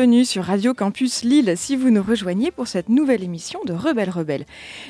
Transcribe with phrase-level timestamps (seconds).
[0.00, 4.08] bienvenue sur Radio Campus Lille si vous nous rejoignez pour cette nouvelle émission de Rebelle
[4.08, 4.46] Rebelle.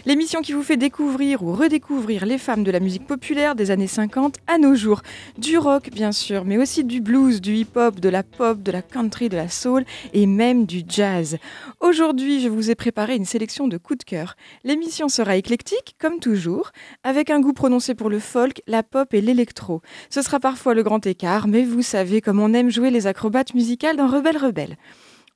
[0.06, 3.88] L'émission qui vous fait découvrir ou redécouvrir les femmes de la musique populaire des années
[3.88, 5.02] 50 à nos jours.
[5.36, 8.83] Du rock bien sûr, mais aussi du blues, du hip-hop, de la pop, de la
[8.83, 11.38] country, de la soul et même du jazz.
[11.81, 14.36] Aujourd'hui, je vous ai préparé une sélection de coups de cœur.
[14.62, 16.70] L'émission sera éclectique, comme toujours,
[17.03, 19.83] avec un goût prononcé pour le folk, la pop et l'électro.
[20.08, 23.55] Ce sera parfois le grand écart, mais vous savez comme on aime jouer les acrobates
[23.55, 24.77] musicales dans Rebelle Rebelle.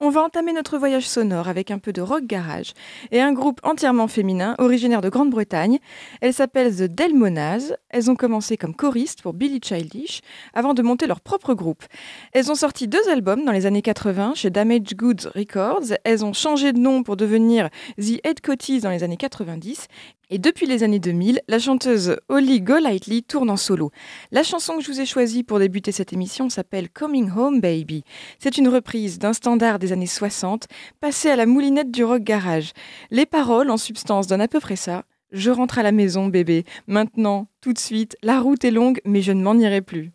[0.06, 2.74] On va entamer notre voyage sonore avec un peu de rock garage
[3.10, 5.78] et un groupe entièrement féminin originaire de Grande-Bretagne.
[6.20, 7.72] Elles s'appellent The Delmonas.
[7.88, 10.20] Elles ont commencé comme choristes pour Billy Childish
[10.52, 11.84] avant de monter leur propre groupe.
[12.34, 15.96] Elles ont sorti deux albums dans les années 80 chez Damage Goods Records.
[16.04, 19.88] Elles ont changé de nom pour devenir The Head Coties dans les années 90
[20.30, 23.90] et depuis les années 2000, la chanteuse Holly Golightly tourne en solo.
[24.32, 28.04] La chanson que je vous ai choisie pour débuter cette émission s'appelle Coming Home Baby.
[28.38, 30.66] C'est une reprise d'un standard des années 60,
[31.00, 32.72] passé à la moulinette du rock garage.
[33.10, 35.04] Les paroles, en substance, donnent à peu près ça.
[35.30, 36.64] Je rentre à la maison, bébé.
[36.86, 40.13] Maintenant, tout de suite, la route est longue, mais je ne m'en irai plus.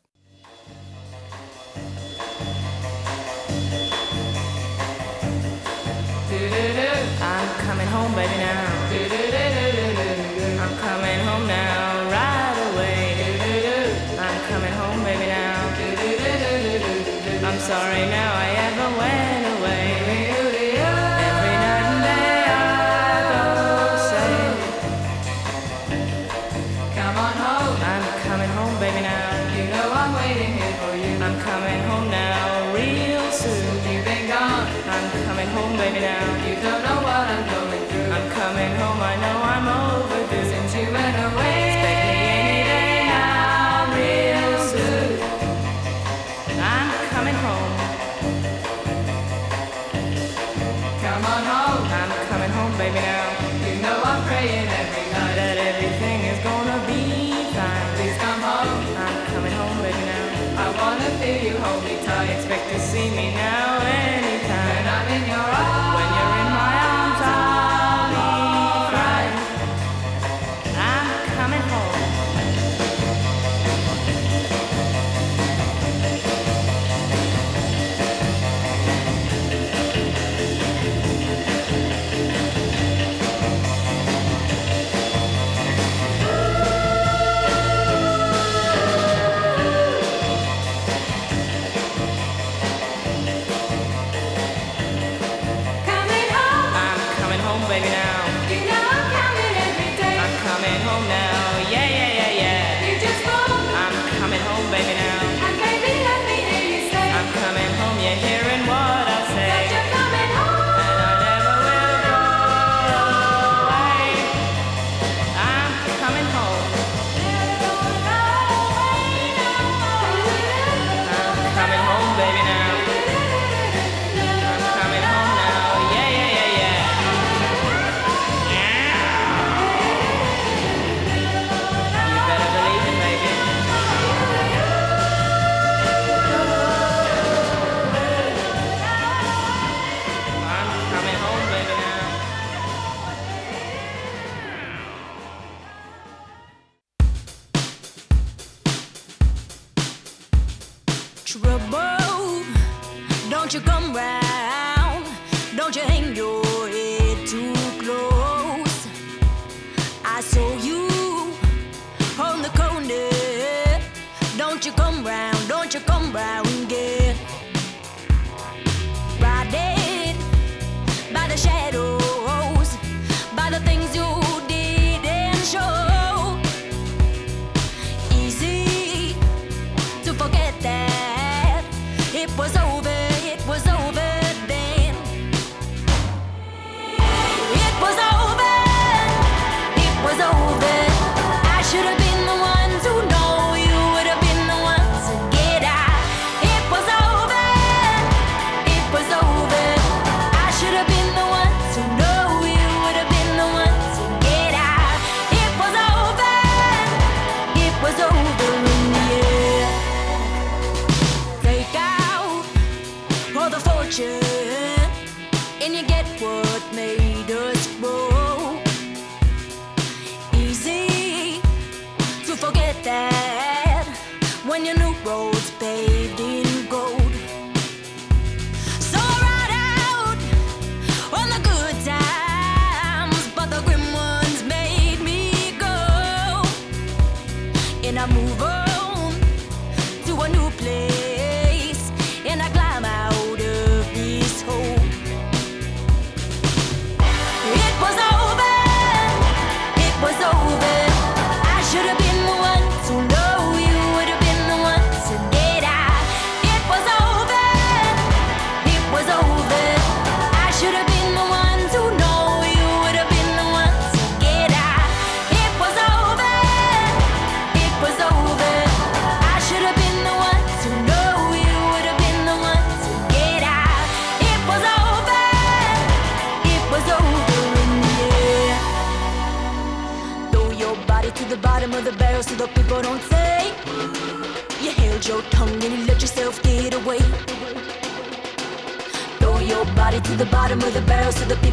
[290.79, 291.48] the barrels to the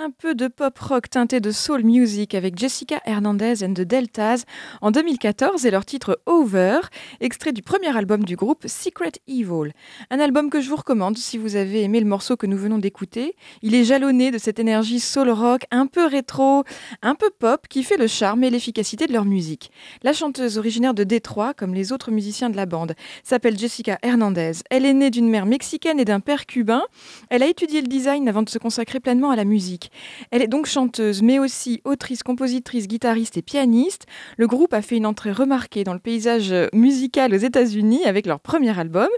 [0.00, 4.44] Un peu de pop rock teinté de soul music avec Jessica Hernandez and the Deltas
[4.80, 6.78] en 2014 et leur titre Over,
[7.18, 9.72] extrait du premier album du groupe Secret Evil.
[10.10, 12.78] Un album que je vous recommande si vous avez aimé le morceau que nous venons
[12.78, 13.34] d'écouter.
[13.62, 16.62] Il est jalonné de cette énergie soul rock un peu rétro,
[17.02, 19.72] un peu pop qui fait le charme et l'efficacité de leur musique.
[20.04, 24.52] La chanteuse originaire de Détroit, comme les autres musiciens de la bande, s'appelle Jessica Hernandez.
[24.70, 26.84] Elle est née d'une mère mexicaine et d'un père cubain.
[27.30, 29.87] Elle a étudié le design avant de se consacrer pleinement à la musique.
[30.30, 34.06] Elle est donc chanteuse, mais aussi autrice, compositrice, guitariste et pianiste.
[34.36, 38.40] Le groupe a fait une entrée remarquée dans le paysage musical aux États-Unis avec leur
[38.40, 39.08] premier album.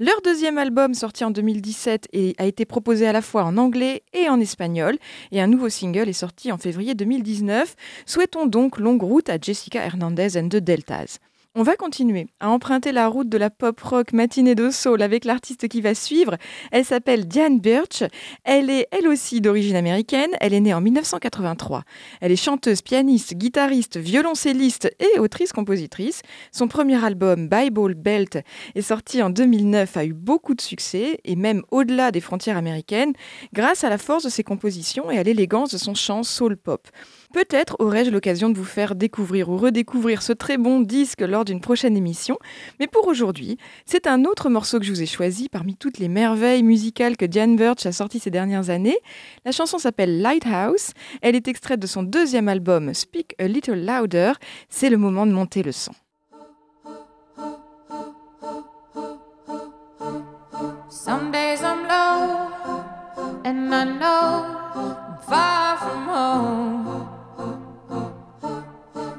[0.00, 4.02] Leur deuxième album, sorti en 2017, et a été proposé à la fois en anglais
[4.12, 4.96] et en espagnol.
[5.32, 7.74] Et un nouveau single est sorti en février 2019.
[8.06, 11.18] Souhaitons donc longue route à Jessica Hernandez and the Deltas.
[11.56, 15.24] On va continuer à emprunter la route de la pop rock matinée de soul avec
[15.24, 16.36] l'artiste qui va suivre.
[16.72, 18.02] Elle s'appelle Diane Birch.
[18.42, 20.30] Elle est elle aussi d'origine américaine.
[20.40, 21.84] Elle est née en 1983.
[22.20, 26.22] Elle est chanteuse, pianiste, guitariste, violoncelliste et autrice-compositrice.
[26.50, 28.36] Son premier album, Bible Belt,
[28.74, 33.12] est sorti en 2009, a eu beaucoup de succès et même au-delà des frontières américaines
[33.52, 36.88] grâce à la force de ses compositions et à l'élégance de son chant soul pop.
[37.34, 41.60] Peut-être aurai-je l'occasion de vous faire découvrir ou redécouvrir ce très bon disque lors d'une
[41.60, 42.38] prochaine émission,
[42.78, 46.06] mais pour aujourd'hui, c'est un autre morceau que je vous ai choisi parmi toutes les
[46.06, 48.98] merveilles musicales que Diane Birch a sorties ces dernières années.
[49.44, 54.34] La chanson s'appelle Lighthouse, elle est extraite de son deuxième album Speak a Little Louder,
[54.68, 55.90] c'est le moment de monter le son.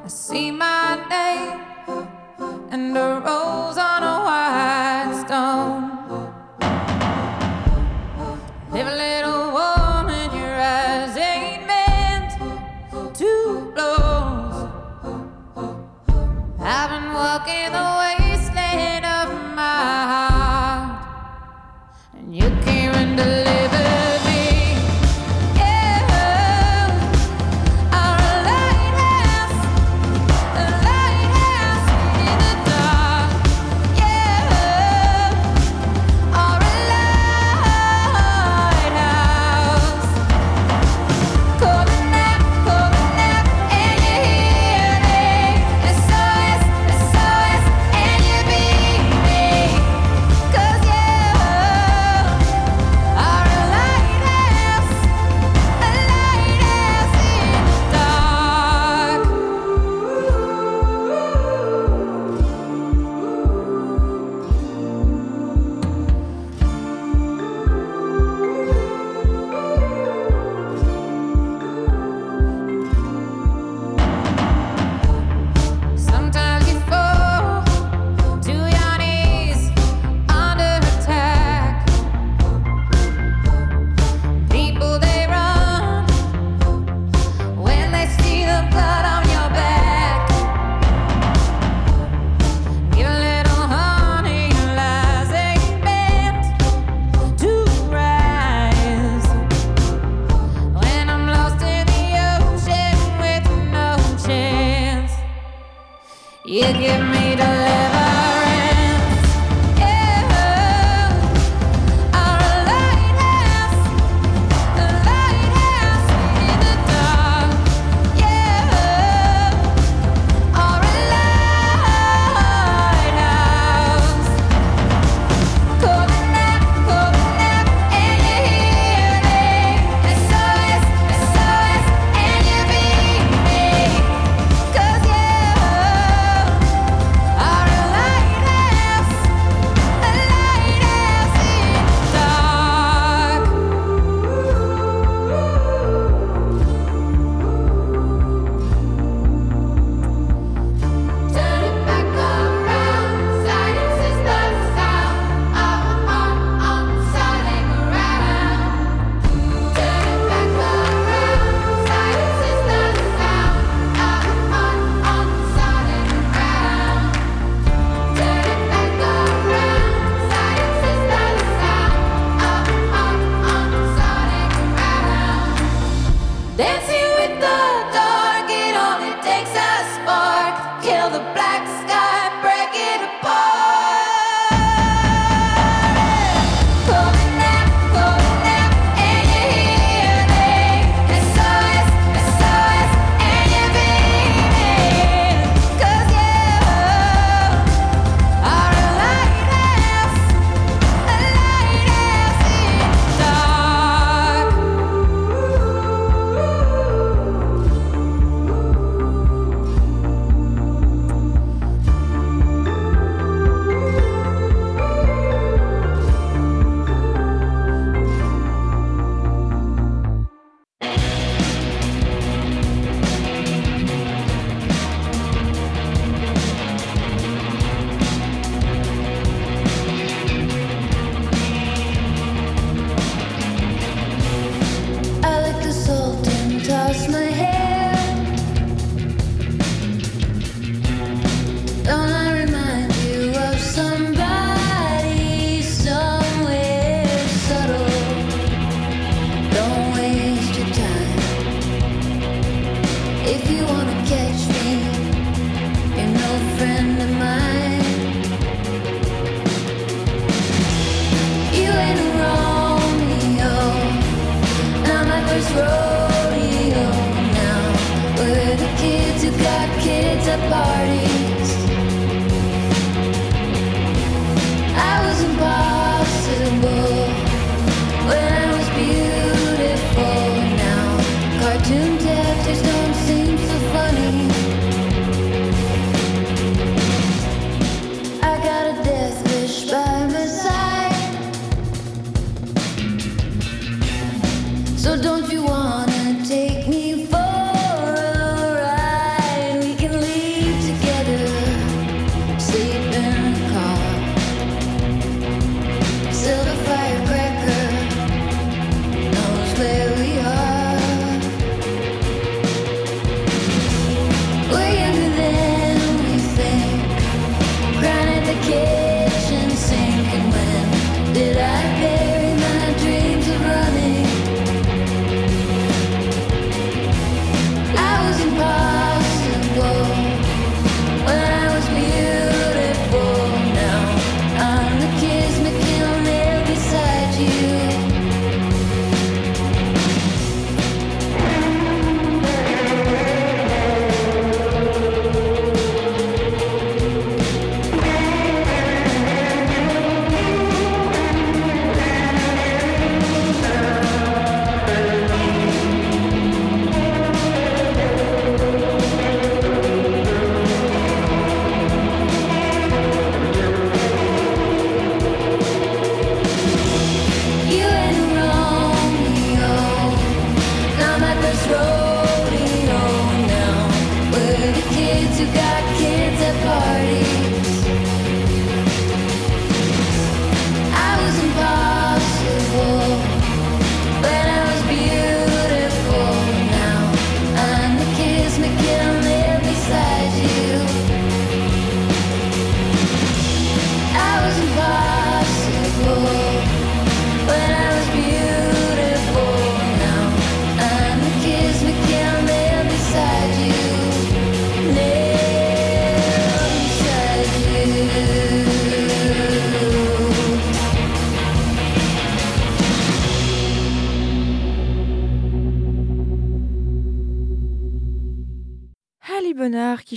[0.05, 1.61] I see my name
[2.69, 3.94] and a rose on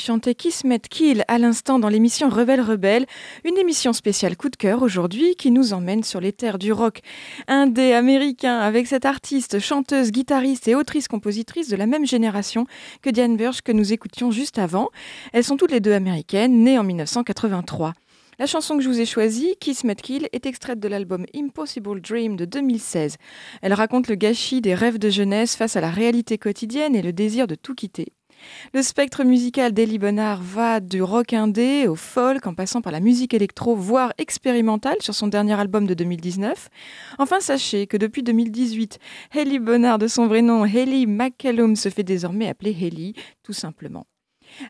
[0.09, 3.05] Bonnard qui chantait Kiss Met Kill à l'instant dans l'émission Rebelle Rebelle,
[3.45, 7.01] une émission spéciale coup de cœur aujourd'hui qui nous emmène sur les terres du rock
[7.47, 12.67] indé américain avec cette artiste, chanteuse, guitariste et autrice-compositrice de la même génération
[13.03, 14.89] que Diane Burch que nous écoutions juste avant.
[15.35, 17.93] Elles sont toutes les deux américaines, nées en 1983.
[18.39, 22.01] La chanson que je vous ai choisie, Kiss Met Kill, est extraite de l'album Impossible
[22.01, 23.17] Dream de 2016.
[23.61, 27.13] Elle raconte le gâchis des rêves de jeunesse face à la réalité quotidienne et le
[27.13, 28.13] désir de tout quitter.
[28.73, 33.01] Le spectre musical d'Elie Bonnard va du rock indé au folk en passant par la
[33.01, 36.69] musique électro, voire expérimentale sur son dernier album de 2019.
[37.19, 38.99] Enfin, sachez que depuis 2018,
[39.35, 43.13] Hayley Bonnard, de son vrai nom Hayley McCallum, se fait désormais appeler Hayley,
[43.43, 44.07] tout simplement.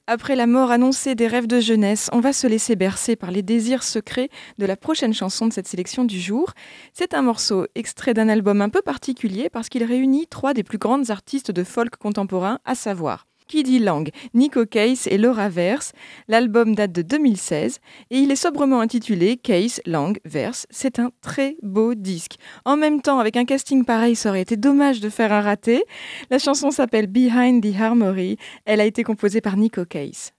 [0.07, 3.43] Après la mort annoncée des rêves de jeunesse, on va se laisser bercer par les
[3.43, 6.53] désirs secrets de la prochaine chanson de cette sélection du jour.
[6.93, 10.79] C'est un morceau extrait d'un album un peu particulier parce qu'il réunit trois des plus
[10.79, 15.93] grandes artistes de folk contemporain, à savoir Kiddy Lang, Nico Case et Laura Verse.
[16.29, 17.81] L'album date de 2016
[18.11, 20.67] et il est sobrement intitulé Case, Lang, Verse.
[20.71, 22.37] C'est un très beau disque.
[22.65, 25.83] En même temps, avec un casting pareil, ça aurait été dommage de faire un raté.
[26.31, 28.37] La chanson s'appelle Behind the Armory.
[28.65, 30.33] Elle a été composée par Nico Case.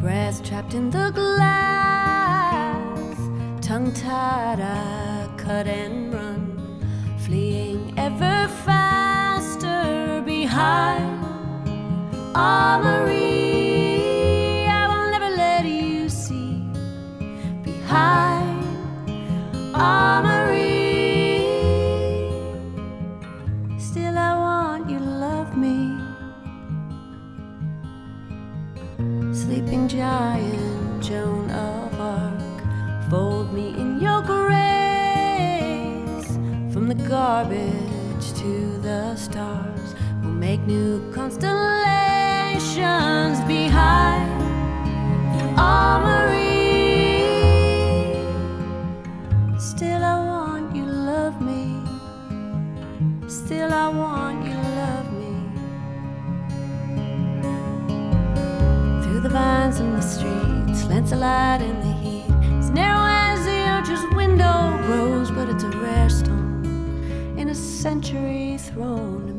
[0.00, 2.86] Breath trapped in the glass.
[3.60, 6.58] Tongue tied, I cut and run.
[7.24, 11.24] Fleeing ever faster behind
[12.36, 13.16] armory.
[14.68, 16.62] I will never let you see.
[17.64, 18.64] Behind
[19.74, 20.75] armory.
[29.36, 32.40] Sleeping giant, Joan of Arc,
[33.10, 34.38] fold me in your grace.
[36.72, 44.40] From the garbage to the stars, we'll make new constellations behind
[45.38, 47.20] the armory.
[49.58, 51.76] Still, I want you to love me.
[53.28, 54.55] Still, I want you
[59.66, 62.30] Vines and the streets, Lancelot in the heat.
[62.56, 68.58] As narrow as the archer's window grows, but it's a rare stone in a century
[68.58, 69.35] thrown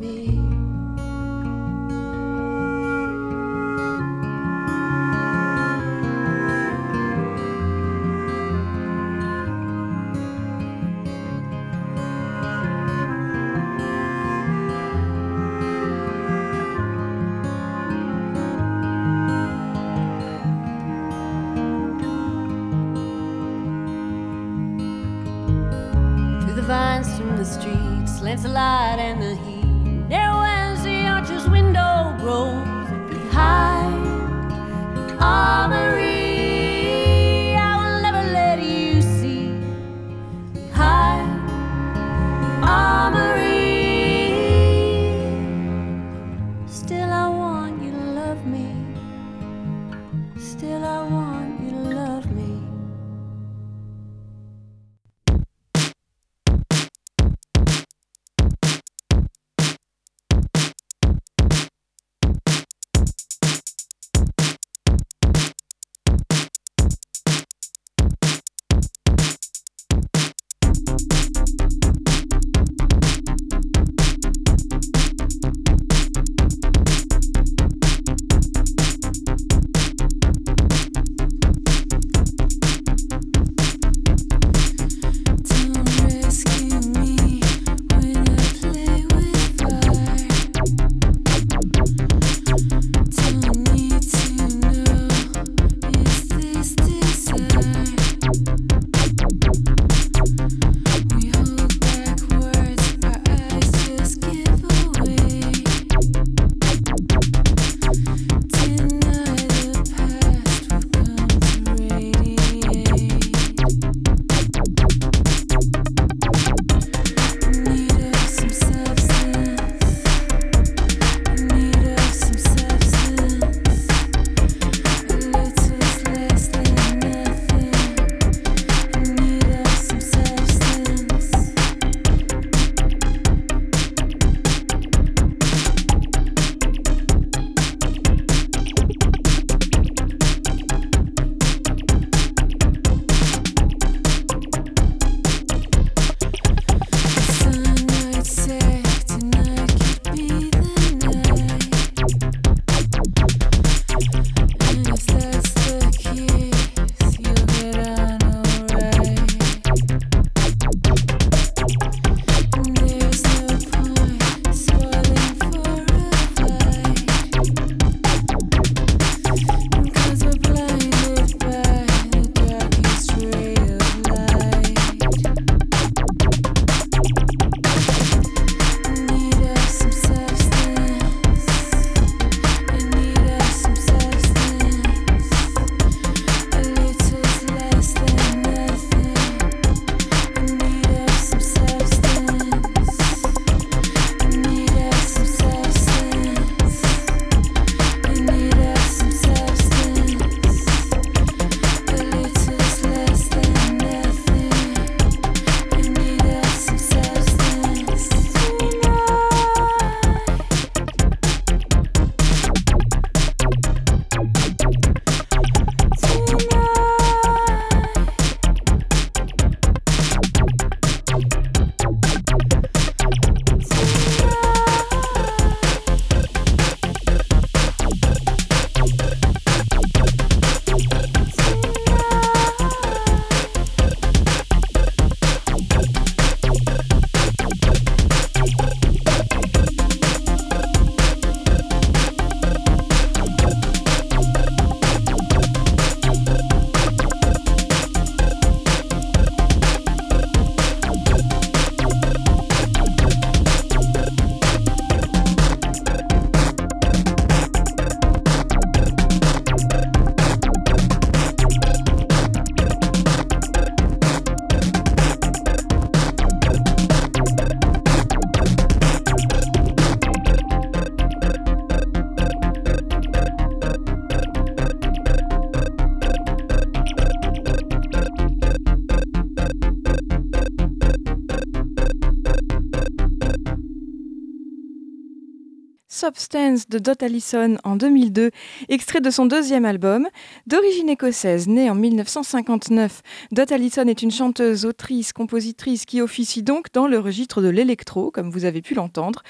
[286.08, 288.30] Substance de Dot Allison en 2002,
[288.70, 290.08] extrait de son deuxième album.
[290.46, 296.72] D'origine écossaise, née en 1959, Dot Allison est une chanteuse, autrice, compositrice qui officie donc
[296.72, 299.22] dans le registre de l'électro, comme vous avez pu l'entendre.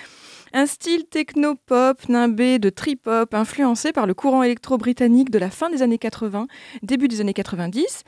[0.52, 5.82] Un style techno-pop, nimbé de trip-hop, influencé par le courant électro-britannique de la fin des
[5.82, 6.46] années 80,
[6.84, 8.04] début des années 90.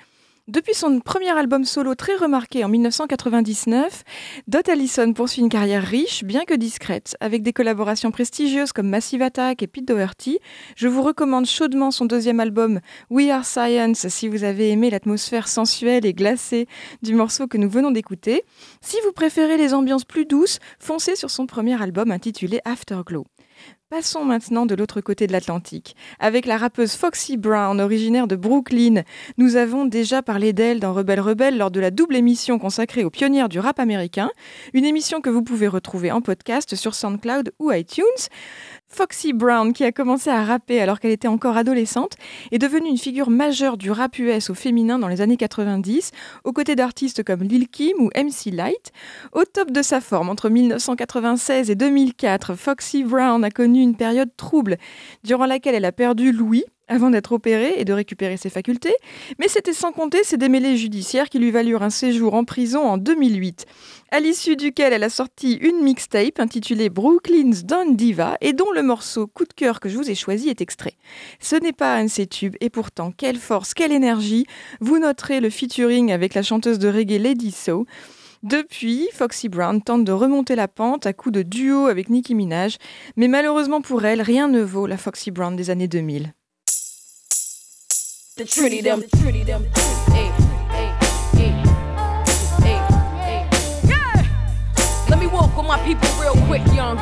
[0.50, 4.02] Depuis son premier album solo très remarqué en 1999,
[4.48, 9.22] Dot Allison poursuit une carrière riche, bien que discrète, avec des collaborations prestigieuses comme Massive
[9.22, 10.40] Attack et Pete Doherty.
[10.74, 15.46] Je vous recommande chaudement son deuxième album We Are Science si vous avez aimé l'atmosphère
[15.46, 16.66] sensuelle et glacée
[17.00, 18.42] du morceau que nous venons d'écouter.
[18.80, 23.24] Si vous préférez les ambiances plus douces, foncez sur son premier album intitulé Afterglow.
[23.90, 25.96] Passons maintenant de l'autre côté de l'Atlantique.
[26.20, 29.03] Avec la rappeuse Foxy Brown, originaire de Brooklyn,
[29.37, 33.11] nous avons déjà parlé d'elle dans Rebelle Rebelle lors de la double émission consacrée aux
[33.11, 34.31] pionnières du rap américain,
[34.75, 38.05] une émission que vous pouvez retrouver en podcast sur SoundCloud ou iTunes.
[38.92, 42.16] Foxy Brown, qui a commencé à rapper alors qu'elle était encore adolescente,
[42.50, 46.11] est devenue une figure majeure du rap US au féminin dans les années 90,
[46.42, 48.92] aux côtés d'artistes comme Lil Kim ou MC Light.
[49.33, 54.31] Au top de sa forme, entre 1996 et 2004, Foxy Brown a connu une période
[54.37, 54.76] trouble,
[55.22, 58.94] durant laquelle elle a perdu Louis, avant d'être opérée et de récupérer ses facultés,
[59.38, 62.98] mais c'était sans compter ses démêlés judiciaires qui lui valurent un séjour en prison en
[62.98, 63.64] 2008,
[64.11, 68.83] à l'issue duquel elle a sorti une mixtape intitulée Brooklyn's Don Diva et dont le
[68.83, 70.96] morceau Coup de cœur que je vous ai choisi est extrait.
[71.38, 74.46] Ce n'est pas un de ses tubes et pourtant quelle force, quelle énergie
[74.81, 77.87] Vous noterez le featuring avec la chanteuse de reggae Lady So.
[78.42, 82.79] Depuis, Foxy Brown tente de remonter la pente à coups de duo avec Nicki Minaj,
[83.16, 86.33] mais malheureusement pour elle, rien ne vaut la Foxy Brown des années 2000.
[88.40, 89.66] The Trinity them, Trinity them,
[90.12, 90.33] hey,
[90.70, 90.94] hey,
[91.35, 91.50] hey,
[92.62, 92.79] hey,
[93.20, 93.48] hey.
[93.85, 94.26] Yeah.
[95.11, 96.96] Let me walk with my people real quick, young.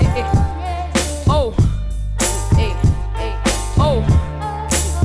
[0.00, 0.30] Hey, hey.
[1.28, 1.54] Oh,
[2.56, 2.74] hey,
[3.14, 3.32] hey,
[3.78, 4.00] oh,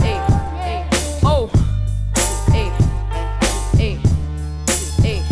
[0.01, 0.17] hey,
[0.63, 0.89] hey,
[1.23, 1.47] oh,
[2.47, 2.71] hey,
[3.77, 3.99] hey,
[5.03, 5.23] hey.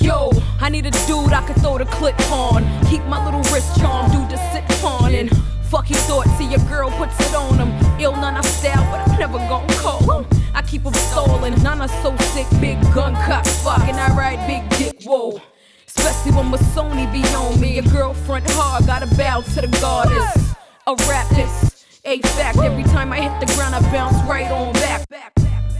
[0.00, 2.64] Yo, I need a dude I could throw the clip on.
[2.86, 5.30] Keep my little wrist charm, dude to sit on and.
[5.70, 7.83] Fuck he thought, see your girl puts it on him.
[8.04, 10.26] Ill none I style, but I'm never gon' call.
[10.52, 13.94] I keep him stolen, none so sick, big gun cock fucking.
[13.94, 15.40] I ride big dick, whoa.
[15.86, 17.76] Especially when my Sony be on me.
[17.76, 20.54] Your girlfriend hard, gotta bow to the goddess.
[20.86, 22.58] A rap this, a fact.
[22.58, 25.08] Every time I hit the ground, I bounce right on back.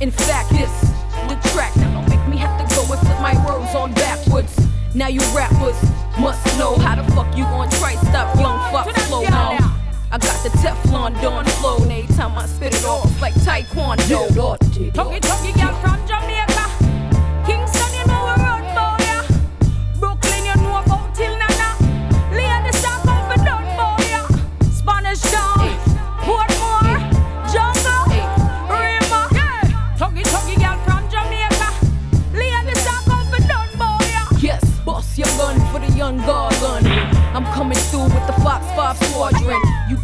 [0.01, 0.73] In fact, this
[1.29, 1.77] the track.
[1.77, 4.59] Now don't make me have to go and flip my words on backwards.
[4.95, 5.77] Now you rappers
[6.19, 9.74] must know how the fuck you gon' try stop young fuck flow now.
[10.15, 14.31] I got the Teflon Dawn flow, and every time I spit it off like Taekwondo.
[14.95, 16.54] Talkie talkie girl from Jamaica,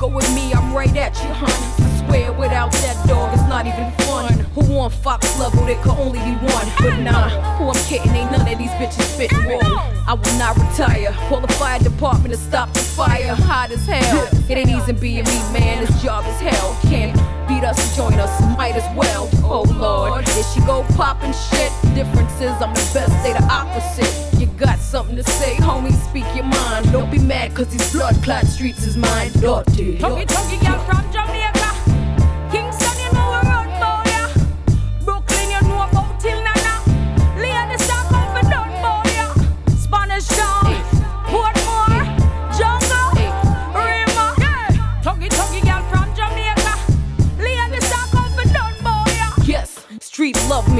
[0.00, 1.50] go with me, I'm right at you, hun.
[1.50, 4.32] I swear without that dog, it's not even fun.
[4.56, 6.66] Who on Fox level, there could only be one.
[6.78, 9.30] But nah, who I'm kidding, ain't none of these bitches fit.
[9.34, 11.12] I will not retire.
[11.28, 13.34] Call the fire department to stop the fire.
[13.34, 14.26] Hot as hell.
[14.48, 15.84] It ain't easy being me, man.
[15.84, 16.78] This job is hell.
[16.82, 17.14] Can't
[17.60, 19.28] beat us, join us, might as well.
[19.44, 24.40] Oh lord, if she go poppin' shit, differences, I'm the best, they the opposite.
[24.40, 26.90] You got something to say, homie, speak your mind.
[26.92, 29.30] Don't be mad, cause these blood clot streets is mine.
[29.32, 29.98] Dirty.
[29.98, 30.26] Talkie,
[30.64, 31.39] girl from Jamaica.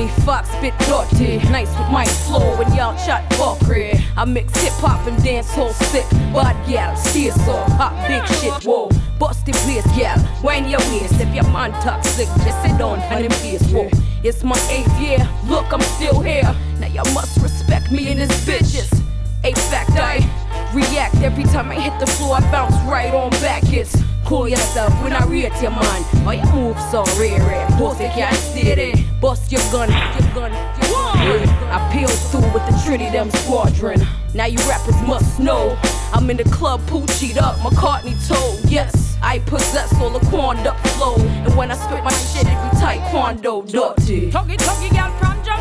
[0.00, 1.38] Me, Fox spit dirty.
[1.50, 4.00] Nice with my flow and y'all shot fuckery.
[4.16, 6.08] I mix hip hop and dance hall sick.
[6.32, 8.88] Bad gal, steer saw, hot big shit, whoa.
[9.18, 9.86] Busted place,
[10.42, 11.20] wind your waist.
[11.20, 13.88] If your man toxic, just sit down and him face, whoa.
[14.22, 16.54] It's my eighth year, look, I'm still here.
[16.78, 18.90] Now y'all must respect me and this bitches.
[19.44, 20.18] A fact, I
[20.74, 23.62] react every time I hit the floor, I bounce right on back.
[23.72, 23.96] It's
[24.30, 26.04] cool yourself when I rate your man.
[26.24, 27.68] Oh, you move so rare, rare.
[27.70, 28.94] Boss, you can't stay there.
[29.20, 31.18] Bust your gun, your gun, your gun.
[31.18, 31.76] Yeah.
[31.76, 34.06] I peeled through with the Trinity them squadron.
[34.32, 35.76] Now you rappers must know.
[36.12, 38.60] I'm in the club, poochied up, McCartney told.
[38.70, 41.16] Yes, I possess all the quand up flow.
[41.16, 44.30] And when I spit my shit, it be taekwondo dirty.
[44.30, 45.59] Talkie, talkie, girl from Jamaica.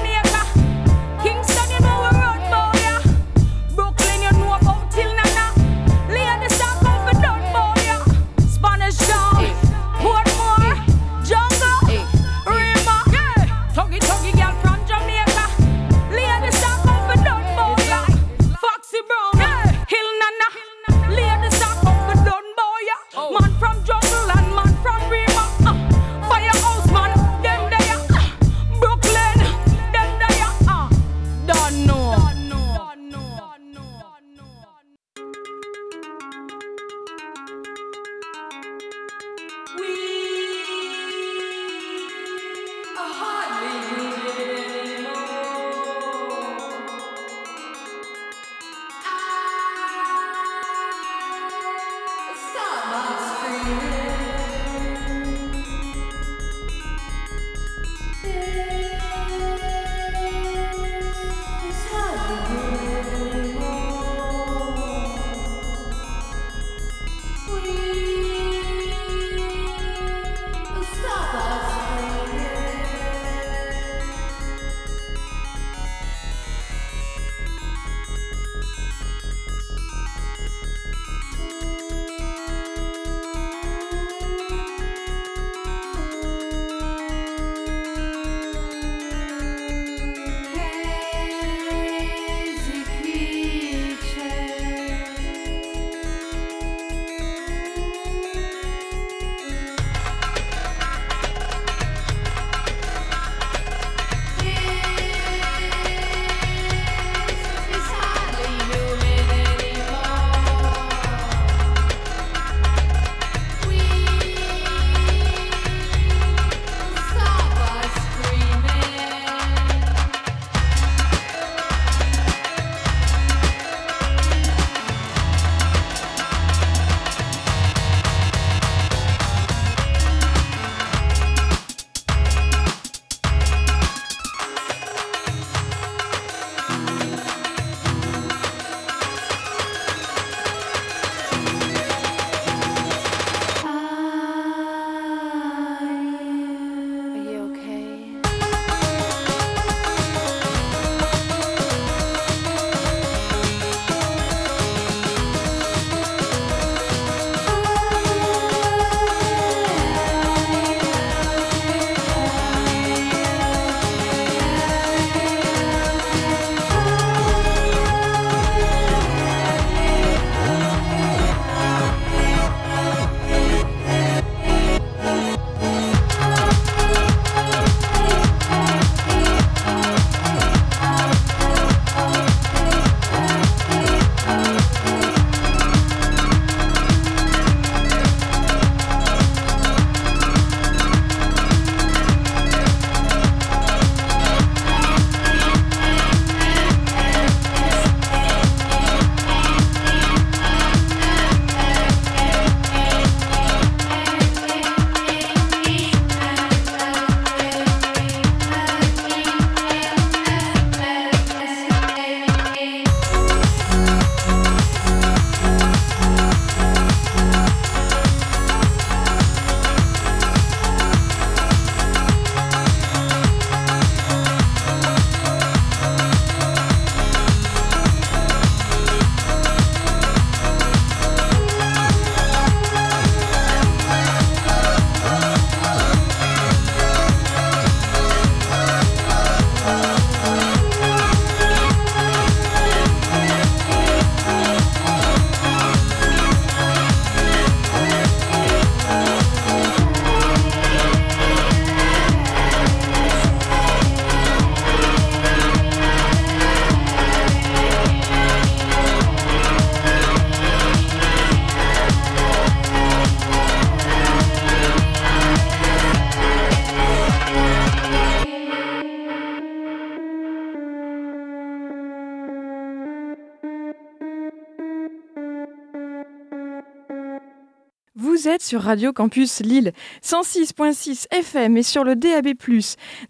[278.50, 282.30] Sur Radio Campus Lille, 106.6 FM et sur le DAB+.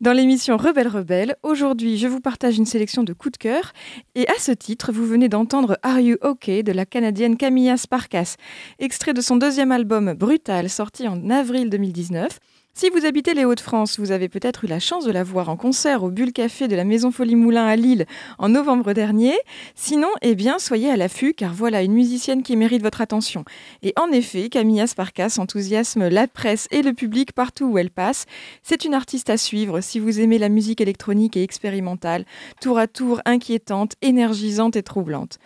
[0.02, 3.71] Dans l'émission Rebelle Rebelle, aujourd'hui, je vous partage une sélection de coups de cœur.
[4.15, 8.36] Et à ce titre, vous venez d'entendre Are You OK de la Canadienne Camilla Sparkas,
[8.80, 12.38] extrait de son deuxième album Brutal, sorti en avril 2019.
[12.79, 15.57] Si vous habitez les Hauts-de-France, vous avez peut-être eu la chance de la voir en
[15.57, 18.05] concert au Bulle Café de la Maison Folie Moulin à Lille
[18.37, 19.33] en novembre dernier.
[19.75, 23.43] Sinon, eh bien, soyez à l'affût car voilà une musicienne qui mérite votre attention.
[23.83, 28.27] Et en effet, Camilla Sparkas enthousiasme la presse et le public partout où elle passe.
[28.63, 32.23] C'est une artiste à suivre si vous aimez la musique électronique et expérimentale,
[32.61, 35.37] tour à tour inquiétante, énergisante et troublante.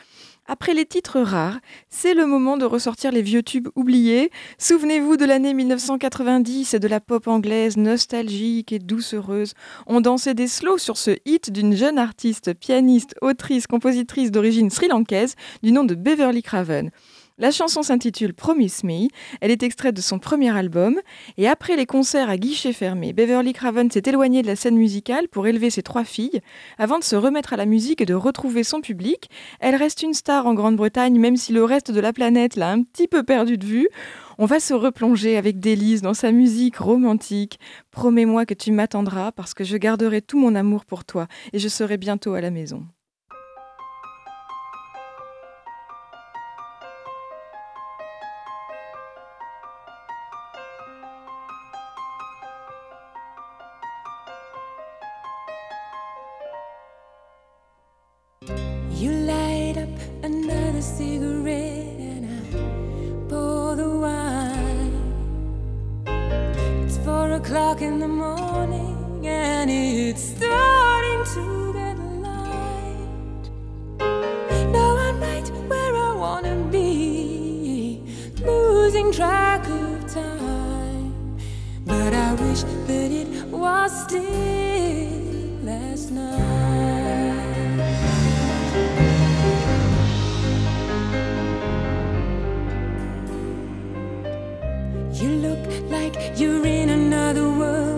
[0.45, 4.29] Après les titres rares, c'est le moment de ressortir les vieux tubes oubliés.
[4.57, 9.53] Souvenez-vous de l'année 1990 et de la pop anglaise nostalgique et doucereuse.
[9.87, 15.35] On dansait des slows sur ce hit d'une jeune artiste, pianiste, autrice, compositrice d'origine sri-lankaise
[15.63, 16.91] du nom de Beverly Craven.
[17.39, 19.07] La chanson s'intitule Promise Me,
[19.41, 20.99] elle est extraite de son premier album,
[21.37, 25.27] et après les concerts à guichet fermé, Beverly Craven s'est éloignée de la scène musicale
[25.27, 26.41] pour élever ses trois filles.
[26.77, 30.13] Avant de se remettre à la musique et de retrouver son public, elle reste une
[30.13, 33.57] star en Grande-Bretagne, même si le reste de la planète l'a un petit peu perdue
[33.57, 33.89] de vue.
[34.37, 37.59] On va se replonger avec délice dans sa musique romantique.
[37.89, 41.67] Promets-moi que tu m'attendras parce que je garderai tout mon amour pour toi et je
[41.67, 42.85] serai bientôt à la maison.
[61.03, 62.43] Cigarette and I
[63.29, 64.95] pour the wine.
[66.85, 71.97] It's four o'clock in the morning and it's starting to get
[72.27, 73.45] light.
[74.77, 78.01] Now I'm right where I wanna be,
[78.45, 81.37] losing track of time.
[81.85, 83.27] But I wish that it
[83.63, 86.53] was still last night.
[95.23, 97.92] You look like you're in another world,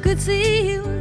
[0.00, 0.97] could see you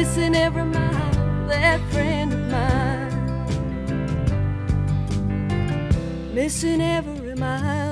[0.00, 3.12] missing every mile, that friend of mine.
[6.32, 7.89] Missing every mile,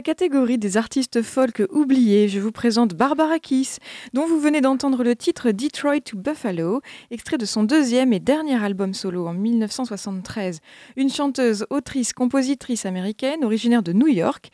[0.00, 3.80] la catégorie des artistes folk oubliés, je vous présente Barbara Kiss,
[4.14, 6.80] dont vous venez d'entendre le titre Detroit to Buffalo,
[7.10, 10.60] extrait de son deuxième et dernier album solo en 1973.
[10.96, 14.48] Une chanteuse, autrice, compositrice américaine originaire de New York,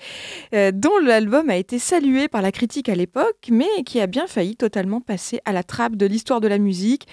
[0.53, 4.27] euh, dont l'album a été salué par la critique à l'époque, mais qui a bien
[4.27, 7.07] failli totalement passer à la trappe de l'histoire de la musique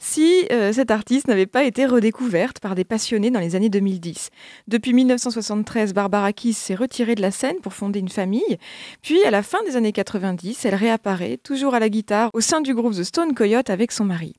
[0.00, 4.30] si euh, cette artiste n'avait pas été redécouverte par des passionnés dans les années 2010.
[4.66, 8.58] Depuis 1973, Barbara Kiss s'est retirée de la scène pour fonder une famille,
[9.02, 12.62] puis à la fin des années 90, elle réapparaît, toujours à la guitare, au sein
[12.62, 14.34] du groupe The Stone Coyote avec son mari.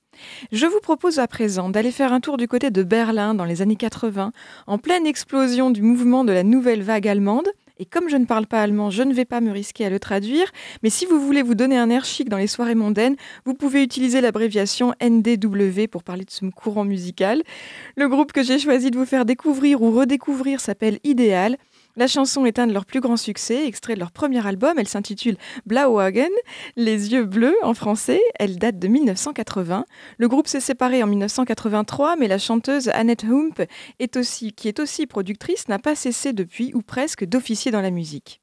[0.52, 3.62] Je vous propose à présent d'aller faire un tour du côté de Berlin dans les
[3.62, 4.32] années 80,
[4.68, 7.48] en pleine explosion du mouvement de la nouvelle vague allemande,
[7.78, 10.00] Et comme je ne parle pas allemand, je ne vais pas me risquer à le
[10.00, 10.52] traduire.
[10.84, 13.16] Mais si vous voulez vous donner un air chic dans les soirées mondaines,
[13.46, 17.42] vous pouvez utiliser l'abréviation NDW pour parler de ce courant musical.
[17.96, 21.58] Le groupe que j'ai choisi de vous faire découvrir ou redécouvrir s'appelle Idéal.
[21.98, 24.74] La chanson est un de leurs plus grands succès, extrait de leur premier album.
[24.78, 25.36] Elle s'intitule
[25.66, 26.30] Blauwagen,
[26.78, 28.22] Les yeux bleus en français.
[28.40, 29.86] Elle date de 1980.
[30.18, 33.68] Le groupe s'est séparé en 1983, mais la chanteuse Annette Hump,
[34.56, 38.42] qui est aussi productrice, n'a pas cessé depuis, ou presque, d'officier dans la musique.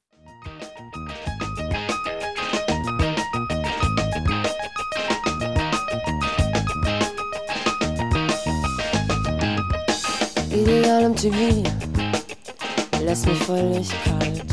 [13.08, 14.44] Lässt mich völlig kalt.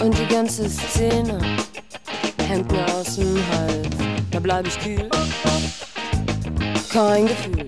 [0.00, 1.40] Und die ganze Szene
[2.46, 3.88] hängt mir aus dem Hals.
[4.30, 5.10] Da bleib ich kühl,
[6.92, 7.66] kein Gefühl.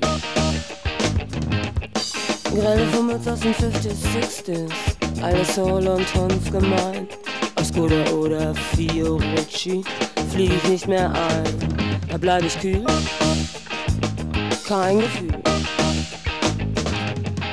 [2.55, 7.11] Grelle Fummels aus den 50s, 60s, alles Soul und Tons gemeint.
[7.57, 9.83] Auf Skoda oder Fiorucci
[10.31, 11.99] flieg ich nicht mehr ein.
[12.09, 12.87] Da bleib ich kühl,
[14.69, 15.35] kein Gefühl.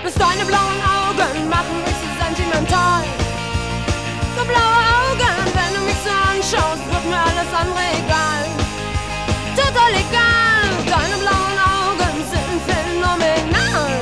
[0.04, 0.81] Bis deine blauen
[4.42, 8.44] So blaue Augen, wenn du mich so anschaust, wird mir alles andere egal.
[9.56, 14.02] Total egal, deine blauen Augen sind phänomenal.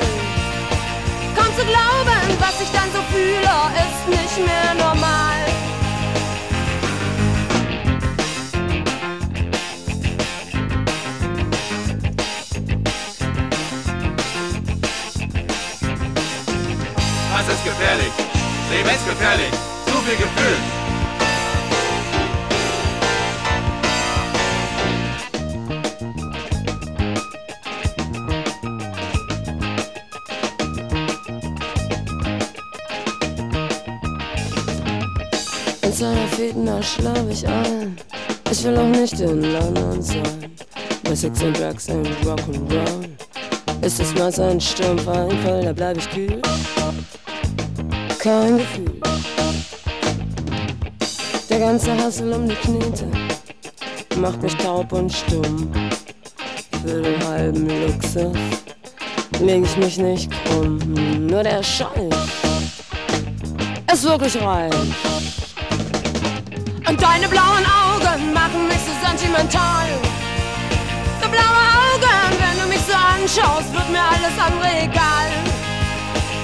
[1.36, 3.52] Kaum zu glauben, was ich dann so fühle,
[3.84, 5.44] ist nicht mehr normal.
[17.36, 18.12] Das ist gefährlich.
[18.70, 19.50] Lebensgefährlich.
[19.52, 19.79] Zu
[20.10, 20.56] viel Gefühl.
[35.82, 37.96] In seiner da schlaf ich ein.
[38.50, 40.22] Ich will auch nicht in London sein.
[41.04, 43.08] Bei Sex and Drugs and Rock'n'Roll.
[43.82, 46.42] Ist es mal so ein Sturmfall, da bleib ich kühl.
[48.18, 48.99] Kein Gefühl.
[51.60, 53.06] Der ganze Hassel um die Knete
[54.16, 55.70] macht mich taub und stumm.
[56.82, 58.34] Für den halben Luxus
[59.40, 60.78] leg ich mich nicht krumm.
[61.26, 62.08] Nur der Schall
[63.92, 64.72] ist wirklich reich.
[66.88, 69.88] Und deine blauen Augen machen mich so sentimental.
[71.20, 75.28] So blaue Augen, wenn du mich so anschaust, wird mir alles andere egal.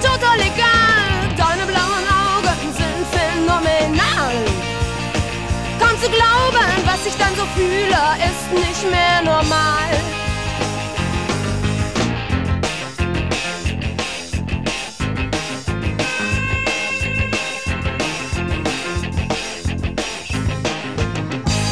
[0.03, 1.09] Total egal,
[1.39, 4.26] deine blauen Augen sind phänomenal.
[5.97, 9.91] Kaum zu glauben, was ich dann so fühle, ist nicht mehr normal.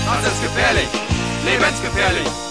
[0.07, 0.89] Das ist gefährlich.
[1.45, 2.44] Lebensgefährlich.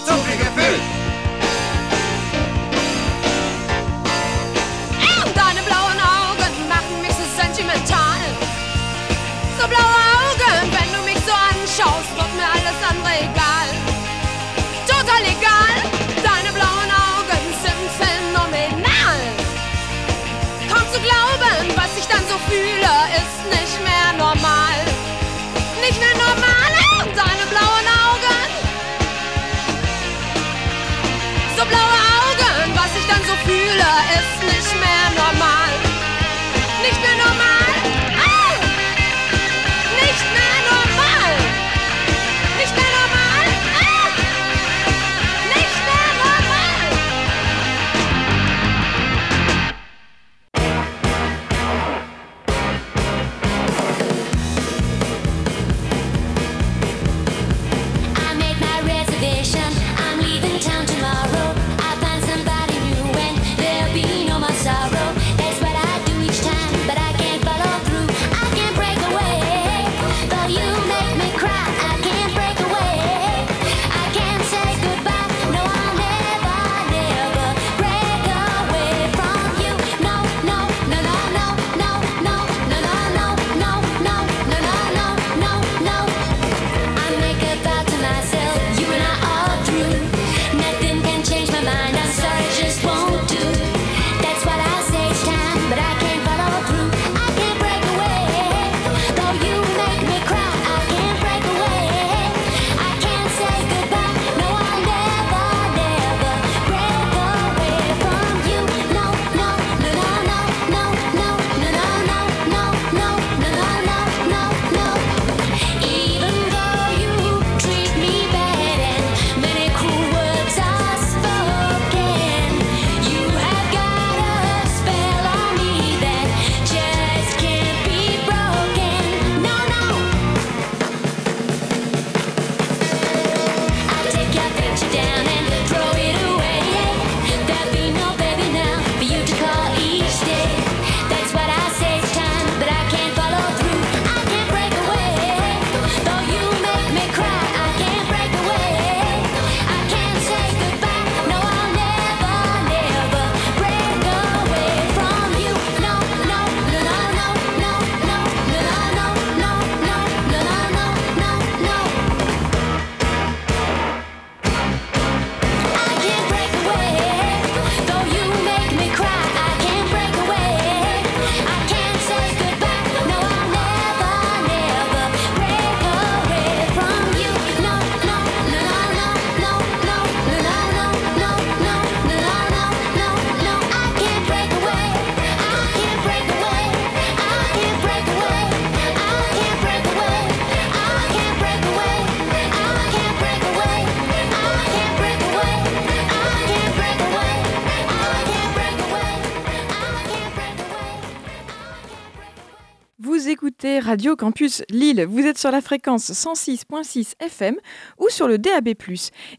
[203.84, 205.04] Radio Campus Lille.
[205.06, 207.56] Vous êtes sur la fréquence 106.6 FM
[207.98, 208.70] ou sur le DAB+.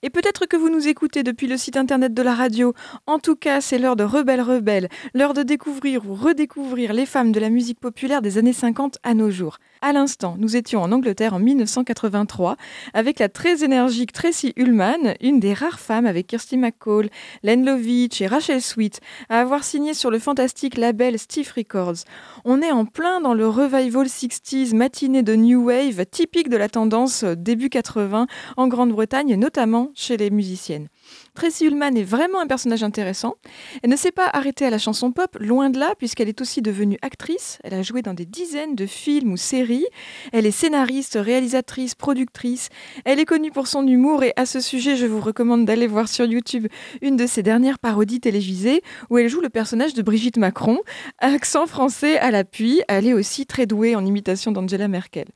[0.03, 2.75] Et peut-être que vous nous écoutez depuis le site internet de la radio.
[3.07, 7.31] En tout cas, c'est l'heure de Rebelle Rebelle, l'heure de découvrir ou redécouvrir les femmes
[7.31, 9.57] de la musique populaire des années 50 à nos jours.
[9.87, 12.55] À l'instant, nous étions en Angleterre en 1983
[12.95, 17.11] avec la très énergique Tracy Ullman, une des rares femmes avec Kirsty McCall,
[17.43, 21.97] Len Lovitch et Rachel Sweet à avoir signé sur le fantastique label Stiff Records.
[22.45, 26.67] On est en plein dans le revival 60s matinée de New Wave typique de la
[26.67, 28.25] tendance début 80
[28.57, 30.87] en Grande-Bretagne, notamment chez les musiciennes.
[31.35, 33.35] Tracy Ullman est vraiment un personnage intéressant.
[33.83, 36.61] Elle ne s'est pas arrêtée à la chanson pop, loin de là, puisqu'elle est aussi
[36.61, 37.59] devenue actrice.
[37.65, 39.85] Elle a joué dans des dizaines de films ou séries.
[40.31, 42.69] Elle est scénariste, réalisatrice, productrice.
[43.03, 46.07] Elle est connue pour son humour et à ce sujet, je vous recommande d'aller voir
[46.07, 46.67] sur YouTube
[47.01, 50.79] une de ses dernières parodies télévisées où elle joue le personnage de Brigitte Macron,
[51.19, 52.81] accent français à l'appui.
[52.87, 55.27] Elle est aussi très douée en imitation d'Angela Merkel.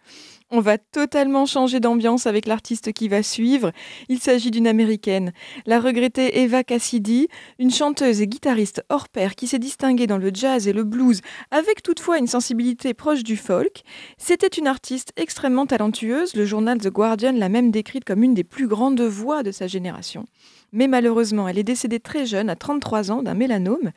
[0.52, 3.72] On va totalement changer d'ambiance avec l'artiste qui va suivre.
[4.08, 5.32] Il s'agit d'une américaine,
[5.68, 7.28] la regrettée Eva Cassidy,
[7.60, 11.22] une chanteuse et guitariste hors pair qui s'est distinguée dans le jazz et le blues
[11.52, 13.84] avec toutefois une sensibilité proche du folk.
[14.18, 18.44] C'était une artiste extrêmement talentueuse, le journal The Guardian l'a même décrite comme une des
[18.44, 20.26] plus grandes voix de sa génération.
[20.72, 23.92] Mais malheureusement, elle est décédée très jeune, à 33 ans, d'un mélanome.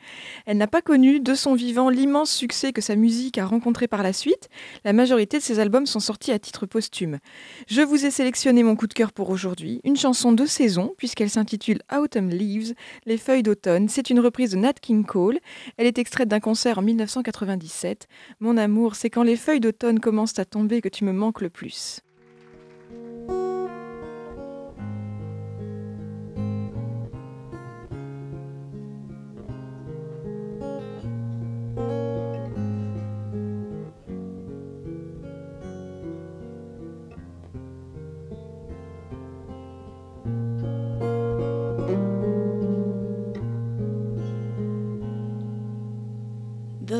[0.45, 4.03] Elle n'a pas connu de son vivant l'immense succès que sa musique a rencontré par
[4.03, 4.49] la suite.
[4.83, 7.19] La majorité de ses albums sont sortis à titre posthume.
[7.67, 11.29] Je vous ai sélectionné mon coup de cœur pour aujourd'hui, une chanson de saison, puisqu'elle
[11.29, 12.73] s'intitule Autumn Leaves,
[13.05, 13.89] les feuilles d'automne.
[13.89, 15.39] C'est une reprise de Nat King Cole.
[15.77, 18.07] Elle est extraite d'un concert en 1997.
[18.39, 21.49] Mon amour, c'est quand les feuilles d'automne commencent à tomber que tu me manques le
[21.49, 22.01] plus.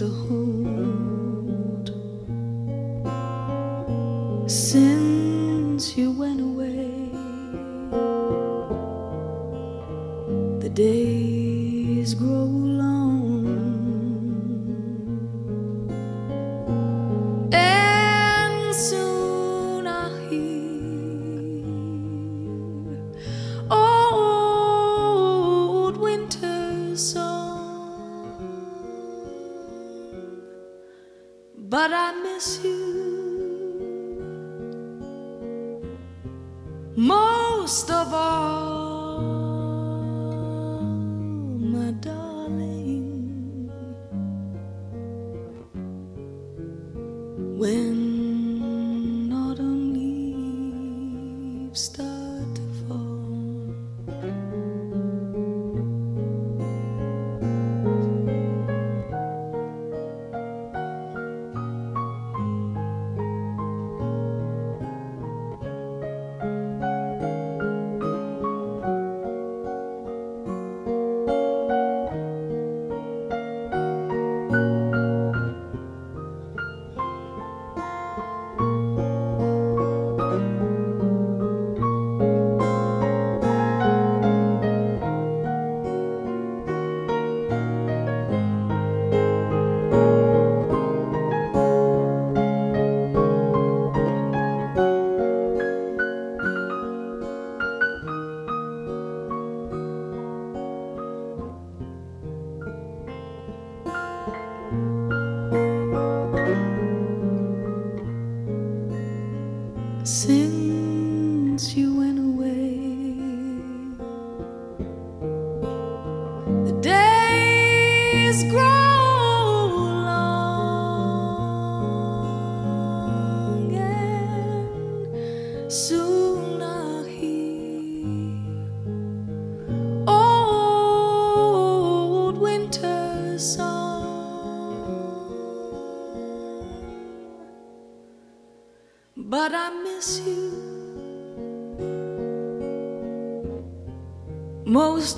[0.00, 0.59] the home.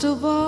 [0.04, 0.41] Of all,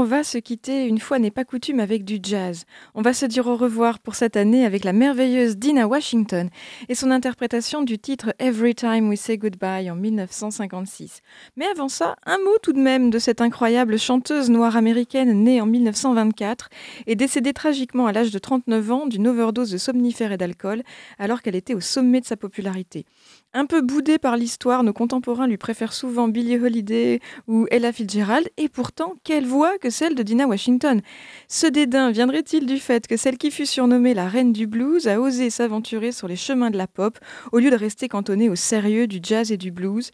[0.00, 2.66] On va se quitter, une fois n'est pas coutume, avec du jazz.
[2.94, 6.50] On va se dire au revoir pour cette année avec la merveilleuse Dina Washington
[6.88, 11.20] et son interprétation du titre Every Time We Say Goodbye en 1956.
[11.56, 15.60] Mais avant ça, un mot tout de même de cette incroyable chanteuse noire américaine née
[15.60, 16.68] en 1924
[17.08, 20.84] et décédée tragiquement à l'âge de 39 ans d'une overdose de somnifères et d'alcool
[21.18, 23.04] alors qu'elle était au sommet de sa popularité.
[23.54, 28.46] Un peu boudée par l'histoire, nos contemporains lui préfèrent souvent Billie Holiday ou Ella Fitzgerald,
[28.58, 31.00] et pourtant, quelle voix que celle de Dina Washington.
[31.48, 35.18] Ce dédain viendrait-il du fait que celle qui fut surnommée la reine du blues a
[35.18, 37.18] osé s'aventurer sur les chemins de la pop
[37.50, 40.10] au lieu de rester cantonnée au sérieux du jazz et du blues?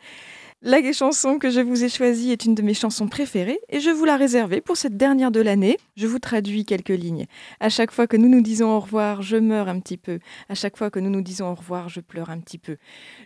[0.65, 3.91] La chanson que je vous ai choisie est une de mes chansons préférées et je
[3.91, 5.77] vous la réservais pour cette dernière de l'année.
[5.95, 7.27] Je vous traduis quelques lignes.
[7.61, 10.21] À chaque fois que nous nous disons au revoir, je meurs un petit peu.
[10.49, 12.79] À chaque fois que nous nous disons au revoir, je pleure un petit peu.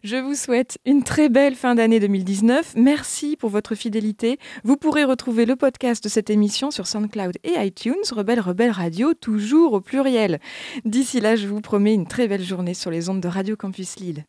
[0.03, 2.75] Je vous souhaite une très belle fin d'année 2019.
[2.77, 4.39] Merci pour votre fidélité.
[4.65, 9.15] Vous pourrez retrouver le podcast de cette émission sur SoundCloud et iTunes, Rebelle Rebelle Radio,
[9.15, 10.41] toujours au pluriel.
[10.85, 14.01] D'ici là, je vous promets une très belle journée sur les ondes de Radio Campus
[14.01, 14.25] Lille.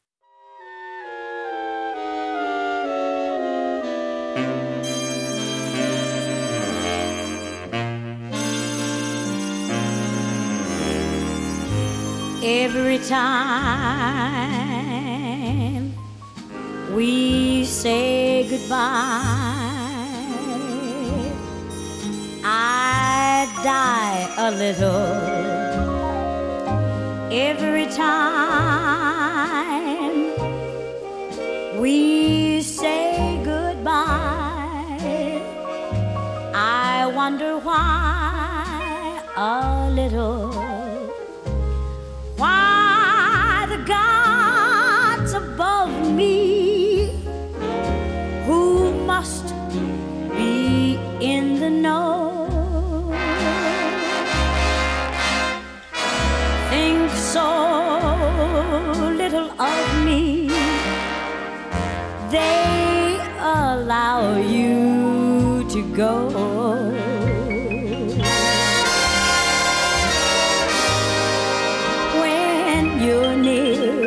[12.51, 14.33] Every time
[16.95, 18.79] we say goodbye,
[22.43, 25.13] I die a little.
[27.31, 28.65] Every time
[31.79, 34.97] we say goodbye,
[36.55, 40.68] I wonder why a little
[62.31, 66.29] they allow you to go
[72.21, 73.99] when you're near.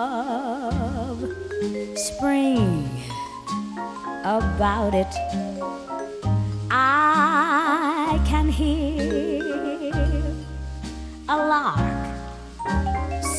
[1.98, 2.90] spring
[4.24, 5.29] about it.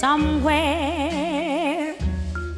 [0.01, 1.95] somewhere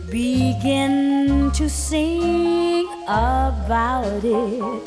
[0.09, 4.84] begin to sing about it.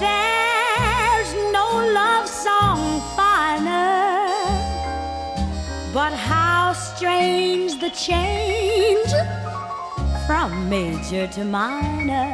[0.00, 1.68] There's no
[2.00, 4.32] love song finer,
[5.92, 9.12] but how strange the change
[10.26, 12.32] from major to minor.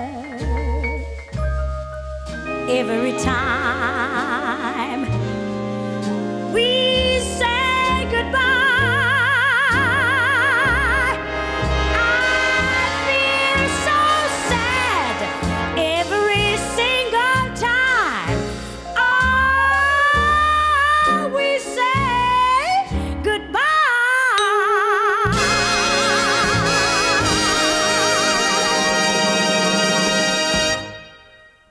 [2.68, 5.00] Every time
[6.54, 8.51] we say goodbye.